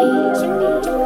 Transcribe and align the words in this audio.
to 0.00 0.90
me. 0.90 0.99